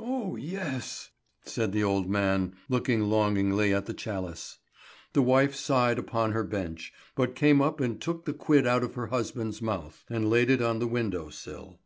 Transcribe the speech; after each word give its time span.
"Oh, 0.00 0.34
yes," 0.34 1.12
said 1.44 1.70
the 1.70 1.84
old 1.84 2.10
man, 2.10 2.56
looking 2.68 3.02
longingly 3.02 3.72
at 3.72 3.86
the 3.86 3.94
chalice. 3.94 4.58
The 5.12 5.22
wife 5.22 5.54
sighed 5.54 5.96
upon 5.96 6.32
her 6.32 6.42
bench, 6.42 6.92
but 7.14 7.36
came 7.36 7.62
up 7.62 7.78
and 7.80 8.00
took 8.00 8.24
the 8.24 8.34
quid 8.34 8.66
out 8.66 8.82
of 8.82 8.94
her 8.96 9.06
husband's 9.06 9.62
mouth, 9.62 10.04
and 10.10 10.28
laid 10.28 10.50
it 10.50 10.60
on 10.60 10.80
the 10.80 10.88
window 10.88 11.28
sill. 11.30 11.78